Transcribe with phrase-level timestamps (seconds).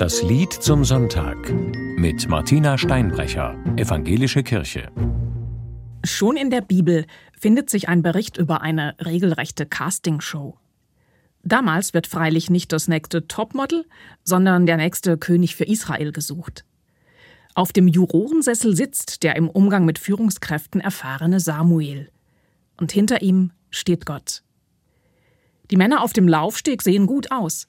[0.00, 1.52] Das Lied zum Sonntag
[1.98, 4.90] mit Martina Steinbrecher, Evangelische Kirche.
[6.04, 7.04] Schon in der Bibel
[7.38, 10.56] findet sich ein Bericht über eine regelrechte Castingshow.
[11.42, 13.84] Damals wird freilich nicht das nächste Topmodel,
[14.24, 16.64] sondern der nächste König für Israel gesucht.
[17.54, 22.10] Auf dem Jurorensessel sitzt der im Umgang mit Führungskräften erfahrene Samuel.
[22.78, 24.44] Und hinter ihm steht Gott.
[25.70, 27.66] Die Männer auf dem Laufsteg sehen gut aus.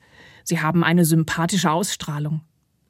[0.51, 2.41] Sie haben eine sympathische Ausstrahlung.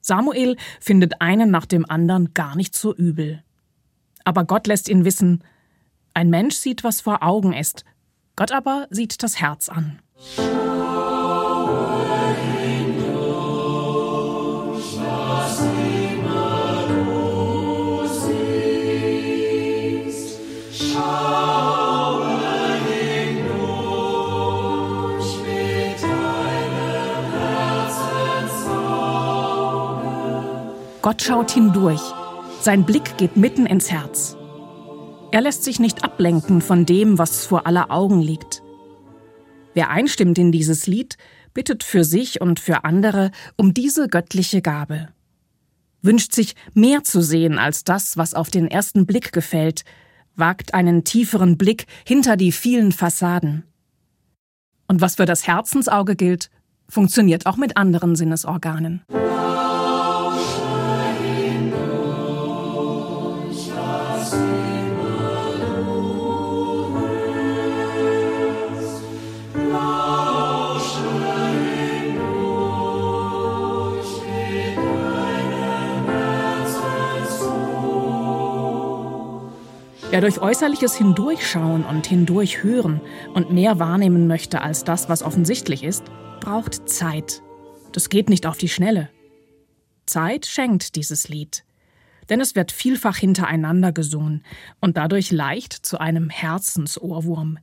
[0.02, 3.44] Samuel findet einen nach dem anderen gar nicht so übel.
[4.24, 5.44] Aber Gott lässt ihn wissen,
[6.16, 7.86] ein Mensch sieht, was vor Augen ist,
[8.36, 10.00] Gott aber sieht das Herz an.
[31.02, 32.02] Gott schaut hindurch.
[32.62, 34.38] Sein Blick geht mitten ins Herz.
[35.32, 38.62] Er lässt sich nicht ablenken von dem, was vor aller Augen liegt.
[39.74, 41.18] Wer einstimmt in dieses Lied,
[41.56, 45.08] bittet für sich und für andere um diese göttliche Gabe.
[46.04, 49.84] Wünscht sich mehr zu sehen als das, was auf den ersten Blick gefällt,
[50.36, 53.64] wagt einen tieferen Blick hinter die vielen Fassaden.
[54.88, 56.52] Und was für das Herzensauge gilt,
[56.88, 59.02] funktioniert auch mit anderen Sinnesorganen.
[80.12, 83.00] Wer durch äußerliches Hindurchschauen und Hindurchhören
[83.34, 86.04] und mehr wahrnehmen möchte als das, was offensichtlich ist,
[86.42, 87.42] braucht Zeit.
[87.94, 89.08] Das geht nicht auf die Schnelle.
[90.06, 91.64] Zeit schenkt dieses Lied.
[92.30, 94.44] Denn es wird vielfach hintereinander gesungen
[94.82, 97.58] und dadurch leicht zu einem Herzensohrwurm.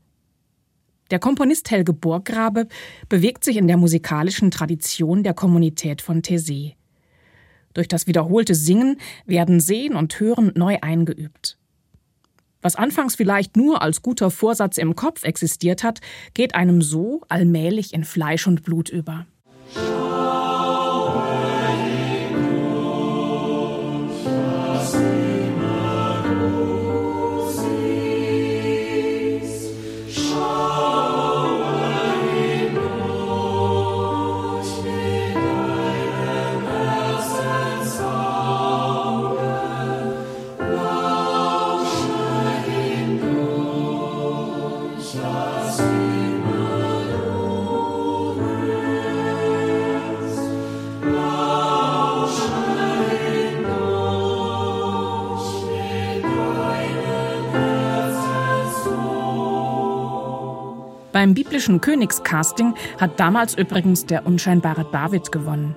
[1.10, 2.66] Der Komponist Helge Burggrabe
[3.10, 6.76] bewegt sich in der musikalischen Tradition der Kommunität von Taizé.
[7.74, 11.58] Durch das wiederholte Singen werden Sehen und Hören neu eingeübt.
[12.68, 16.02] Was anfangs vielleicht nur als guter Vorsatz im Kopf existiert hat,
[16.34, 19.24] geht einem so allmählich in Fleisch und Blut über.
[61.18, 65.74] Beim biblischen Königscasting hat damals übrigens der unscheinbare David gewonnen.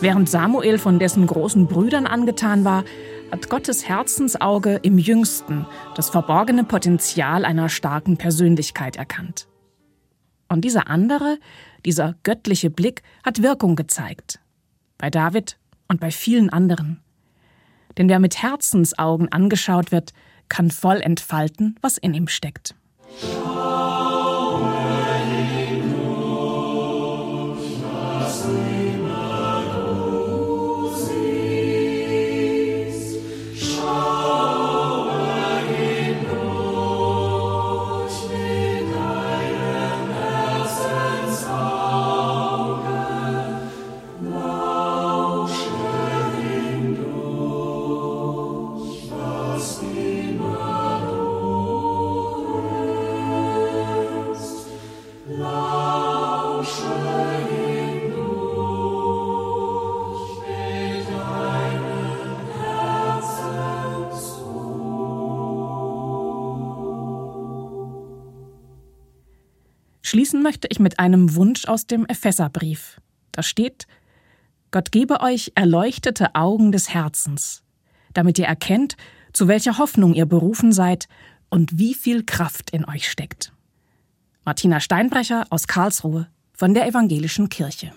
[0.00, 2.84] Während Samuel von dessen großen Brüdern angetan war,
[3.30, 5.64] hat Gottes Herzensauge im Jüngsten
[5.94, 9.48] das verborgene Potenzial einer starken Persönlichkeit erkannt.
[10.50, 11.38] Und dieser andere,
[11.86, 14.38] dieser göttliche Blick hat Wirkung gezeigt.
[14.98, 15.56] Bei David
[15.88, 17.00] und bei vielen anderen.
[17.96, 20.12] Denn wer mit Herzensaugen angeschaut wird,
[20.50, 22.74] kann voll entfalten, was in ihm steckt.
[70.12, 73.00] Schließen möchte ich mit einem Wunsch aus dem Epheserbrief.
[73.30, 73.86] Da steht,
[74.70, 77.62] Gott gebe euch erleuchtete Augen des Herzens,
[78.12, 78.98] damit ihr erkennt,
[79.32, 81.08] zu welcher Hoffnung ihr berufen seid
[81.48, 83.54] und wie viel Kraft in euch steckt.
[84.44, 87.94] Martina Steinbrecher aus Karlsruhe von der Evangelischen Kirche.